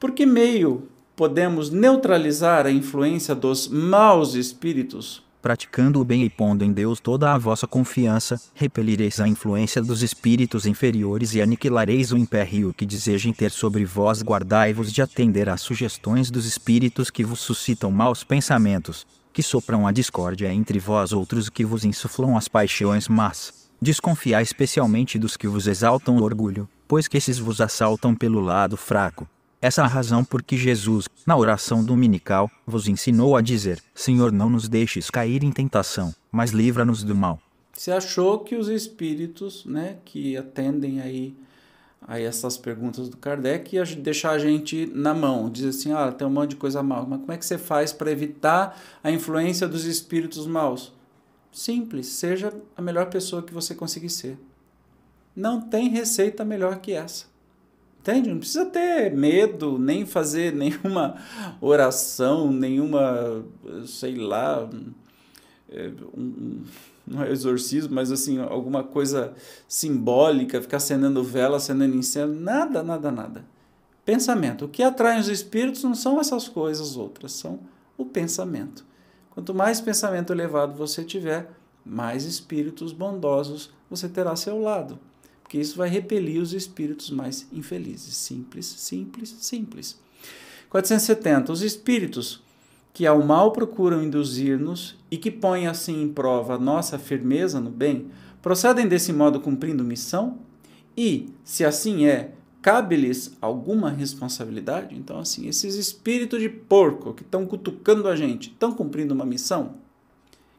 Por 0.02 0.10
que 0.10 0.26
meio 0.26 0.88
podemos 1.14 1.70
neutralizar 1.70 2.66
a 2.66 2.72
influência 2.72 3.36
dos 3.36 3.68
maus 3.68 4.34
espíritos? 4.34 5.22
praticando 5.40 6.00
o 6.00 6.04
bem 6.04 6.24
e 6.24 6.30
pondo 6.30 6.64
em 6.64 6.72
Deus 6.72 6.98
toda 6.98 7.32
a 7.32 7.38
vossa 7.38 7.68
confiança, 7.68 8.40
repelireis 8.52 9.20
a 9.20 9.28
influência 9.28 9.80
dos 9.80 10.02
espíritos 10.02 10.66
inferiores 10.66 11.34
e 11.34 11.40
aniquilareis 11.40 12.10
o 12.10 12.16
império 12.16 12.74
que 12.74 12.84
desejem 12.84 13.32
ter 13.32 13.52
sobre 13.52 13.84
vós. 13.84 14.24
Guardai-vos 14.24 14.92
de 14.92 15.02
atender 15.02 15.48
às 15.48 15.60
sugestões 15.60 16.32
dos 16.32 16.46
espíritos 16.46 17.08
que 17.08 17.22
vos 17.22 17.38
suscitam 17.38 17.92
maus 17.92 18.24
pensamentos, 18.24 19.06
que 19.32 19.42
sopram 19.42 19.86
a 19.86 19.92
discórdia 19.92 20.52
entre 20.52 20.80
vós 20.80 21.12
outros 21.12 21.48
que 21.48 21.64
vos 21.64 21.84
insuflam 21.84 22.36
as 22.36 22.48
paixões 22.48 23.06
mas 23.06 23.70
Desconfiai 23.80 24.42
especialmente 24.42 25.16
dos 25.18 25.36
que 25.36 25.48
vos 25.48 25.68
exaltam 25.68 26.16
o 26.16 26.22
orgulho, 26.22 26.68
pois 26.88 27.06
que 27.06 27.16
esses 27.16 27.38
vos 27.38 27.60
assaltam 27.60 28.14
pelo 28.14 28.40
lado 28.40 28.76
fraco, 28.76 29.28
essa 29.62 29.80
é 29.80 29.84
a 29.84 29.88
razão 29.88 30.24
por 30.24 30.42
que 30.42 30.56
Jesus, 30.56 31.08
na 31.24 31.36
oração 31.36 31.84
dominical, 31.84 32.50
vos 32.66 32.88
ensinou 32.88 33.36
a 33.36 33.40
dizer: 33.40 33.80
Senhor, 33.94 34.32
não 34.32 34.50
nos 34.50 34.68
deixes 34.68 35.08
cair 35.08 35.44
em 35.44 35.52
tentação, 35.52 36.12
mas 36.32 36.50
livra-nos 36.50 37.04
do 37.04 37.14
mal. 37.14 37.38
Você 37.72 37.92
achou 37.92 38.40
que 38.40 38.56
os 38.56 38.68
espíritos, 38.68 39.64
né, 39.64 39.98
que 40.04 40.36
atendem 40.36 41.00
aí 41.00 41.34
a 42.06 42.18
essas 42.18 42.58
perguntas 42.58 43.08
do 43.08 43.16
Kardec 43.16 43.76
ia 43.76 43.84
deixar 43.84 44.32
a 44.32 44.38
gente 44.38 44.90
na 44.92 45.14
mão, 45.14 45.48
dizer 45.48 45.68
assim, 45.68 45.92
ah, 45.92 46.10
tem 46.10 46.26
um 46.26 46.30
monte 46.30 46.50
de 46.50 46.56
coisa 46.56 46.82
mal, 46.82 47.06
mas 47.08 47.20
como 47.20 47.32
é 47.32 47.38
que 47.38 47.46
você 47.46 47.56
faz 47.56 47.92
para 47.92 48.10
evitar 48.10 48.76
a 49.02 49.12
influência 49.12 49.68
dos 49.68 49.84
espíritos 49.84 50.44
maus? 50.44 50.92
Simples, 51.52 52.08
seja 52.08 52.52
a 52.76 52.82
melhor 52.82 53.06
pessoa 53.06 53.42
que 53.42 53.54
você 53.54 53.76
conseguir 53.76 54.10
ser. 54.10 54.36
Não 55.36 55.60
tem 55.60 55.88
receita 55.88 56.44
melhor 56.44 56.80
que 56.80 56.92
essa. 56.92 57.31
Entende? 58.02 58.30
Não 58.30 58.38
precisa 58.38 58.66
ter 58.66 59.14
medo, 59.14 59.78
nem 59.78 60.04
fazer 60.04 60.52
nenhuma 60.52 61.14
oração, 61.60 62.52
nenhuma, 62.52 63.44
sei 63.86 64.16
lá, 64.16 64.68
é, 65.70 65.92
um, 66.12 66.64
não 67.06 67.22
é 67.22 67.30
exorcismo, 67.30 67.94
mas 67.94 68.10
assim, 68.10 68.40
alguma 68.40 68.82
coisa 68.82 69.34
simbólica, 69.68 70.60
ficar 70.60 70.78
acendendo 70.78 71.22
vela, 71.22 71.58
acendendo 71.58 71.94
incenso, 71.94 72.34
nada, 72.34 72.82
nada, 72.82 73.12
nada. 73.12 73.44
Pensamento. 74.04 74.64
O 74.64 74.68
que 74.68 74.82
atrai 74.82 75.20
os 75.20 75.28
espíritos 75.28 75.84
não 75.84 75.94
são 75.94 76.20
essas 76.20 76.48
coisas 76.48 76.96
outras, 76.96 77.30
são 77.30 77.60
o 77.96 78.04
pensamento. 78.04 78.84
Quanto 79.30 79.54
mais 79.54 79.80
pensamento 79.80 80.32
elevado 80.32 80.74
você 80.74 81.04
tiver, 81.04 81.52
mais 81.86 82.24
espíritos 82.24 82.92
bondosos 82.92 83.70
você 83.88 84.08
terá 84.08 84.30
ao 84.30 84.36
seu 84.36 84.60
lado 84.60 84.98
porque 85.52 85.60
isso 85.60 85.76
vai 85.76 85.90
repelir 85.90 86.40
os 86.40 86.54
espíritos 86.54 87.10
mais 87.10 87.46
infelizes. 87.52 88.16
Simples, 88.16 88.64
simples, 88.64 89.36
simples. 89.38 90.00
470. 90.70 91.52
Os 91.52 91.60
espíritos 91.60 92.42
que 92.90 93.06
ao 93.06 93.22
mal 93.22 93.52
procuram 93.52 94.02
induzir-nos 94.02 94.96
e 95.10 95.18
que 95.18 95.30
põem 95.30 95.66
assim 95.66 96.04
em 96.04 96.08
prova 96.08 96.56
nossa 96.56 96.98
firmeza 96.98 97.60
no 97.60 97.68
bem, 97.68 98.06
procedem 98.40 98.88
desse 98.88 99.12
modo 99.12 99.40
cumprindo 99.40 99.84
missão? 99.84 100.38
E, 100.96 101.28
se 101.44 101.66
assim 101.66 102.06
é, 102.06 102.32
cabe-lhes 102.62 103.36
alguma 103.38 103.90
responsabilidade? 103.90 104.96
Então, 104.96 105.18
assim, 105.18 105.48
esses 105.48 105.74
espíritos 105.74 106.40
de 106.40 106.48
porco 106.48 107.12
que 107.12 107.22
estão 107.22 107.44
cutucando 107.44 108.08
a 108.08 108.16
gente, 108.16 108.48
estão 108.48 108.72
cumprindo 108.72 109.12
uma 109.12 109.26
missão? 109.26 109.74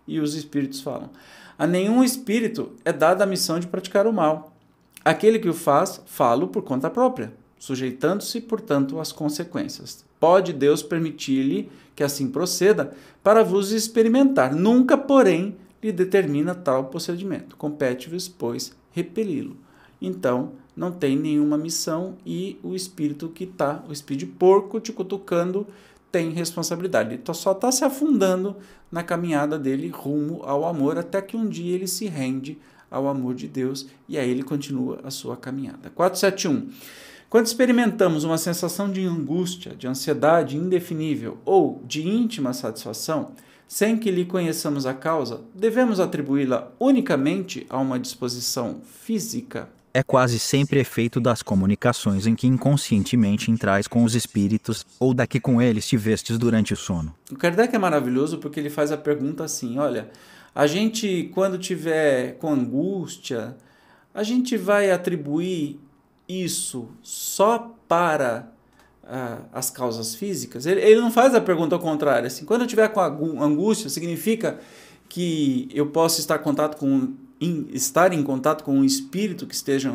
E 0.07 0.19
os 0.19 0.35
espíritos 0.35 0.81
falam: 0.81 1.09
a 1.57 1.65
nenhum 1.65 2.03
espírito 2.03 2.73
é 2.85 2.93
dada 2.93 3.23
a 3.23 3.27
missão 3.27 3.59
de 3.59 3.65
praticar 3.65 4.05
o 4.05 4.13
mal. 4.13 4.52
Aquele 5.03 5.38
que 5.38 5.50
o 5.50 5.53
faz, 5.53 6.01
falo 6.05 6.48
por 6.48 6.63
conta 6.63 6.89
própria, 6.89 7.33
sujeitando-se, 7.60 8.39
portanto, 8.39 9.00
às 9.00 9.12
consequências. 9.12 10.05
Pode 10.19 10.53
Deus 10.53 10.81
permitir-lhe 10.81 11.69
que 11.93 12.03
assim 12.03 12.29
proceda 12.29 12.93
para 13.22 13.43
vos 13.43 13.72
experimentar. 13.72 14.55
Nunca, 14.55 14.98
porém, 14.98 15.57
lhe 15.81 15.91
determina 15.91 16.55
tal 16.55 16.86
procedimento. 16.86 17.57
Compete-vos, 17.57 18.29
pois, 18.29 18.74
repeli-lo. 18.91 19.57
Então, 20.01 20.53
não 20.75 20.91
tem 20.91 21.17
nenhuma 21.17 21.57
missão 21.57 22.15
e 22.25 22.57
o 22.63 22.74
espírito 22.74 23.29
que 23.29 23.43
está, 23.43 23.83
o 23.88 23.91
espírito 23.91 24.25
de 24.25 24.31
porco 24.31 24.79
te 24.79 24.93
cutucando, 24.93 25.67
tem 26.12 26.29
responsabilidade. 26.29 27.13
Ele 27.13 27.24
só 27.33 27.51
está 27.51 27.72
se 27.72 27.83
afundando 27.83 28.55
na 28.91 29.03
caminhada 29.03 29.57
dele 29.60 29.89
rumo 29.89 30.41
ao 30.43 30.65
amor, 30.65 30.98
até 30.98 31.22
que 31.22 31.36
um 31.36 31.48
dia 31.48 31.75
ele 31.75 31.88
se 31.88 32.05
rende 32.05 32.57
ao 32.93 33.07
amor 33.07 33.33
de 33.33 33.47
Deus 33.47 33.88
e 34.07 34.17
aí 34.17 34.29
ele 34.29 34.43
continua 34.43 35.00
a 35.03 35.12
sua 35.12 35.35
caminhada. 35.35 35.89
471. 35.89 36.69
Quando 37.29 37.47
experimentamos 37.47 38.23
uma 38.23 38.38
sensação 38.38 38.91
de 38.91 39.03
angústia, 39.03 39.75
de 39.75 39.88
ansiedade 39.88 40.55
indefinível 40.55 41.39
ou 41.43 41.81
de 41.88 42.07
íntima 42.07 42.53
satisfação, 42.53 43.31
sem 43.67 43.97
que 43.97 44.12
lhe 44.12 44.23
conheçamos 44.23 44.85
a 44.85 44.93
causa, 44.93 45.41
devemos 45.55 46.00
atribuí-la 46.00 46.71
unicamente 46.79 47.65
a 47.71 47.79
uma 47.79 48.00
disposição 48.00 48.81
física? 48.85 49.67
É 49.95 50.03
quase 50.03 50.38
sempre 50.38 50.79
efeito 50.79 51.19
das 51.19 51.41
comunicações 51.41 52.27
em 52.27 52.35
que 52.35 52.45
inconscientemente 52.45 53.50
entrais 53.50 53.88
com 53.88 54.03
os 54.03 54.13
espíritos 54.13 54.85
ou 55.00 55.12
da 55.12 55.25
que 55.25 55.39
com 55.39 55.59
eles 55.59 55.88
tivestes 55.88 56.38
durante 56.38 56.73
o 56.73 56.77
sono. 56.77 57.15
O 57.31 57.35
Kardec 57.35 57.75
é 57.75 57.79
maravilhoso 57.79 58.38
porque 58.38 58.59
ele 58.59 58.69
faz 58.69 58.91
a 58.91 58.97
pergunta 58.97 59.43
assim: 59.43 59.79
olha, 59.79 60.09
a 60.55 60.67
gente, 60.67 61.31
quando 61.33 61.57
tiver 61.57 62.38
com 62.38 62.51
angústia, 62.51 63.57
a 64.13 64.24
gente 64.24 64.55
vai 64.55 64.91
atribuir 64.91 65.79
isso 66.27 66.89
só 67.01 67.75
para 67.88 68.51
uh, 69.03 69.45
as 69.51 69.69
causas 69.69 70.13
físicas? 70.15 70.65
Ele, 70.65 70.81
ele 70.81 71.01
não 71.01 71.12
faz 71.12 71.33
a 71.33 71.41
pergunta 71.41 71.75
ao 71.75 71.81
contrário. 71.81 72.27
Assim, 72.27 72.45
quando 72.45 72.62
eu 72.62 72.67
tiver 72.67 72.88
com 72.89 73.41
angústia, 73.41 73.89
significa 73.89 74.60
que 75.10 75.67
eu 75.74 75.88
posso 75.88 76.19
estar 76.19 76.39
contato 76.39 76.77
com 76.77 77.13
em 77.41 77.67
estar 77.74 78.13
em 78.13 78.24
contato 78.24 78.63
com 78.63 78.74
um 78.74 78.86
espírito 78.86 79.45
que 79.45 79.53
esteja 79.53 79.91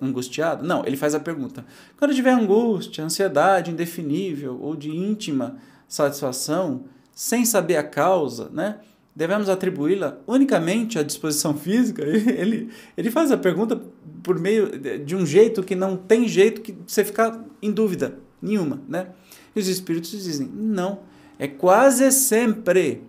angustiado? 0.00 0.66
Não, 0.66 0.84
ele 0.86 0.96
faz 0.96 1.14
a 1.14 1.20
pergunta: 1.20 1.64
quando 1.98 2.14
tiver 2.14 2.30
angústia, 2.30 3.04
ansiedade 3.04 3.70
indefinível 3.70 4.58
ou 4.60 4.74
de 4.74 4.90
íntima 4.90 5.56
satisfação, 5.86 6.84
sem 7.14 7.44
saber 7.44 7.76
a 7.76 7.82
causa, 7.82 8.48
né? 8.50 8.78
Devemos 9.16 9.48
atribuí-la 9.48 10.18
unicamente 10.26 10.98
à 10.98 11.02
disposição 11.02 11.56
física? 11.56 12.04
Ele, 12.06 12.68
ele 12.94 13.10
faz 13.10 13.32
a 13.32 13.38
pergunta 13.38 13.80
por 14.22 14.38
meio 14.38 14.68
de 15.02 15.16
um 15.16 15.24
jeito 15.24 15.62
que 15.62 15.74
não 15.74 15.96
tem 15.96 16.28
jeito 16.28 16.60
que 16.60 16.76
você 16.86 17.02
ficar 17.02 17.42
em 17.62 17.72
dúvida 17.72 18.18
nenhuma, 18.42 18.82
né? 18.86 19.08
E 19.54 19.58
os 19.58 19.68
espíritos 19.68 20.10
dizem: 20.10 20.46
não, 20.52 21.00
é 21.38 21.48
quase 21.48 22.12
sempre 22.12 23.02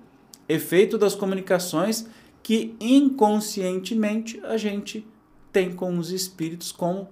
efeito 0.48 0.98
das 0.98 1.14
comunicações 1.14 2.08
que 2.42 2.74
inconscientemente 2.80 4.40
a 4.46 4.56
gente 4.56 5.06
tem 5.52 5.74
com 5.74 5.98
os 5.98 6.12
espíritos 6.12 6.72
com 6.72 7.08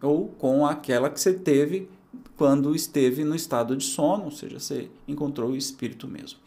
ou 0.00 0.28
com 0.28 0.64
aquela 0.64 1.10
que 1.10 1.20
você 1.20 1.32
teve 1.32 1.88
quando 2.36 2.74
esteve 2.74 3.24
no 3.24 3.34
estado 3.34 3.76
de 3.76 3.84
sono, 3.84 4.24
ou 4.24 4.30
seja, 4.30 4.60
você 4.60 4.88
encontrou 5.08 5.50
o 5.50 5.56
espírito 5.56 6.06
mesmo. 6.06 6.38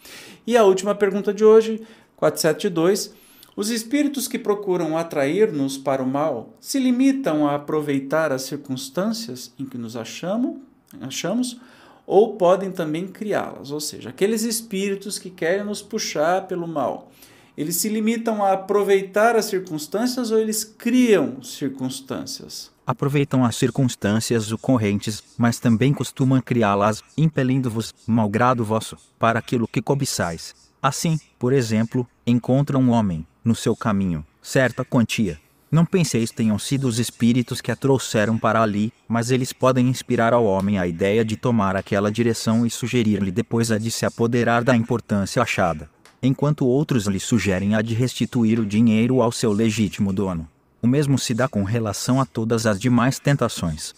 E 0.46 0.55
a 0.55 0.63
última 0.63 0.93
pergunta 0.93 1.34
de 1.34 1.43
hoje, 1.43 1.81
472, 2.15 3.13
os 3.55 3.69
espíritos 3.69 4.27
que 4.27 4.39
procuram 4.39 4.98
atrair-nos 4.98 5.77
para 5.77 6.03
o 6.03 6.08
mal 6.08 6.53
se 6.62 6.79
limitam 6.79 7.48
a 7.48 7.55
aproveitar 7.55 8.31
as 8.31 8.43
circunstâncias 8.43 9.51
em 9.60 9.65
que 9.65 9.77
nos 9.77 9.96
achamos, 9.96 10.58
achamos 11.01 11.60
ou 12.05 12.38
podem 12.38 12.72
também 12.72 13.08
criá-las, 13.08 13.69
ou 13.69 13.79
seja, 13.79 14.10
aqueles 14.10 14.43
espíritos 14.43 15.19
que 15.19 15.29
querem 15.29 15.63
nos 15.63 15.81
puxar 15.81 16.48
pelo 16.48 16.67
mal, 16.67 17.12
eles 17.55 17.75
se 17.75 17.89
limitam 17.89 18.43
a 18.43 18.53
aproveitar 18.53 19.36
as 19.36 19.46
circunstâncias 19.46 20.31
ou 20.31 20.39
eles 20.39 20.63
criam 20.63 21.43
circunstâncias? 21.43 22.72
Aproveitam 22.89 23.46
as 23.46 23.55
circunstâncias 23.55 24.51
ocorrentes, 24.51 25.24
mas 25.38 25.60
também 25.60 25.93
costumam 25.93 26.41
criá-las, 26.41 27.03
impelindo-vos, 27.15 27.93
malgrado 28.08 28.65
vosso, 28.65 28.98
para 29.19 29.38
aquilo 29.38 29.67
que 29.67 29.79
cobiçais. 29.79 30.55
Assim, 30.81 31.19
por 31.38 31.53
exemplo, 31.53 32.08
encontra 32.25 32.79
um 32.79 32.89
homem, 32.89 33.27
no 33.46 33.53
seu 33.53 33.75
caminho, 33.75 34.25
certa 34.41 34.84
quantia, 34.84 35.39
não 35.72 35.86
penseis 35.86 36.31
tenham 36.31 36.58
sido 36.58 36.88
os 36.88 36.98
espíritos 36.98 37.62
que 37.62 37.72
a 37.72 37.75
trouxeram 37.75 38.39
para 38.39 38.60
ali, 38.60 38.91
mas 39.08 39.29
eles 39.29 39.53
podem 39.53 39.88
inspirar 39.88 40.34
ao 40.34 40.43
homem 40.43 40.79
a 40.79 40.88
ideia 40.88 41.24
de 41.24 41.38
tomar 41.38 41.75
aquela 41.75 42.12
direção 42.12 42.65
e 42.65 42.72
sugerir-lhe 42.72 43.29
depois 43.29 43.72
a 43.72 43.77
de 43.77 43.91
se 43.91 44.03
apoderar 44.03 44.63
da 44.63 44.75
importância 44.75 45.43
achada, 45.43 45.88
enquanto 46.24 46.65
outros 46.65 47.05
lhe 47.05 47.19
sugerem 47.19 47.75
a 47.75 47.84
de 47.84 47.93
restituir 47.93 48.60
o 48.60 48.65
dinheiro 48.65 49.22
ao 49.22 49.31
seu 49.31 49.53
legítimo 49.53 50.12
dono. 50.12 50.50
O 50.81 50.88
mesmo 50.88 51.17
se 51.17 51.33
dá 51.33 51.48
com 51.48 51.63
relação 51.63 52.21
a 52.21 52.25
todas 52.25 52.65
as 52.65 52.79
demais 52.79 53.19
tentações. 53.19 53.93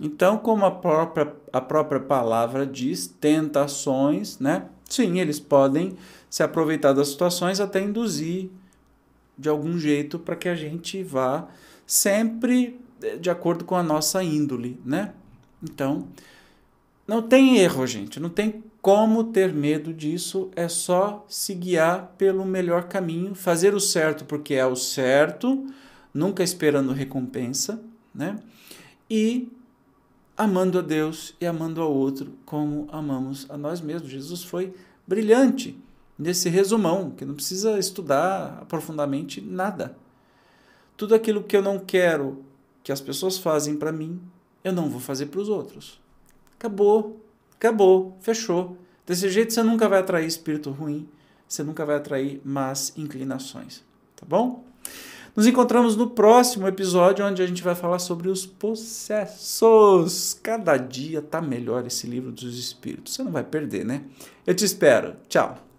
Então, 0.00 0.36
como 0.36 0.64
a 0.64 0.70
própria, 0.70 1.32
a 1.52 1.60
própria 1.60 2.00
palavra 2.00 2.66
diz, 2.66 3.06
tentações, 3.06 4.38
né? 4.38 4.66
Sim, 4.88 5.20
eles 5.20 5.38
podem 5.38 5.96
se 6.28 6.42
aproveitar 6.42 6.92
das 6.92 7.08
situações 7.08 7.60
até 7.60 7.80
induzir 7.80 8.50
de 9.38 9.48
algum 9.48 9.78
jeito 9.78 10.18
para 10.18 10.36
que 10.36 10.48
a 10.48 10.54
gente 10.54 11.02
vá 11.02 11.46
sempre 11.86 12.78
de 13.20 13.30
acordo 13.30 13.64
com 13.64 13.76
a 13.76 13.82
nossa 13.82 14.22
índole, 14.22 14.80
né? 14.84 15.12
Então, 15.62 16.08
não 17.06 17.22
tem 17.22 17.58
erro, 17.58 17.86
gente, 17.86 18.18
não 18.18 18.28
tem 18.28 18.62
como 18.80 19.24
ter 19.24 19.52
medo 19.52 19.94
disso, 19.94 20.50
é 20.54 20.68
só 20.68 21.24
se 21.28 21.54
guiar 21.54 22.14
pelo 22.18 22.44
melhor 22.44 22.84
caminho, 22.84 23.34
fazer 23.34 23.74
o 23.74 23.80
certo 23.80 24.24
porque 24.24 24.54
é 24.54 24.66
o 24.66 24.76
certo, 24.76 25.66
nunca 26.14 26.44
esperando 26.44 26.92
recompensa, 26.92 27.82
né? 28.14 28.38
E 29.10 29.52
amando 30.36 30.78
a 30.78 30.82
Deus 30.82 31.34
e 31.40 31.46
amando 31.46 31.82
ao 31.82 31.92
outro 31.92 32.32
como 32.46 32.88
amamos 32.90 33.46
a 33.50 33.56
nós 33.56 33.80
mesmos. 33.80 34.10
Jesus 34.10 34.44
foi 34.44 34.72
brilhante 35.06 35.78
nesse 36.18 36.48
resumão, 36.48 37.10
que 37.10 37.24
não 37.24 37.34
precisa 37.34 37.78
estudar 37.78 38.64
profundamente 38.66 39.40
nada. 39.40 39.96
Tudo 40.96 41.14
aquilo 41.14 41.42
que 41.42 41.56
eu 41.56 41.62
não 41.62 41.78
quero 41.78 42.44
que 42.82 42.92
as 42.92 43.00
pessoas 43.00 43.36
fazem 43.36 43.76
para 43.76 43.90
mim, 43.90 44.20
eu 44.62 44.72
não 44.72 44.88
vou 44.88 45.00
fazer 45.00 45.26
para 45.26 45.40
os 45.40 45.48
outros. 45.48 46.00
Acabou, 46.56 47.20
acabou, 47.56 48.16
fechou. 48.20 48.76
Desse 49.04 49.28
jeito 49.28 49.52
você 49.52 49.62
nunca 49.62 49.88
vai 49.88 50.00
atrair 50.00 50.26
espírito 50.26 50.70
ruim, 50.70 51.08
você 51.48 51.62
nunca 51.62 51.84
vai 51.84 51.96
atrair 51.96 52.40
más 52.44 52.96
inclinações, 52.96 53.82
tá 54.16 54.24
bom? 54.26 54.64
Nos 55.36 55.48
encontramos 55.48 55.96
no 55.96 56.10
próximo 56.10 56.68
episódio, 56.68 57.26
onde 57.26 57.42
a 57.42 57.46
gente 57.46 57.62
vai 57.62 57.74
falar 57.74 57.98
sobre 57.98 58.28
os 58.28 58.46
possessos. 58.46 60.38
Cada 60.40 60.76
dia 60.76 61.20
tá 61.20 61.42
melhor 61.42 61.84
esse 61.86 62.06
livro 62.06 62.30
dos 62.30 62.56
espíritos. 62.56 63.14
Você 63.14 63.24
não 63.24 63.32
vai 63.32 63.42
perder, 63.42 63.84
né? 63.84 64.02
Eu 64.46 64.54
te 64.54 64.64
espero. 64.64 65.16
Tchau. 65.28 65.73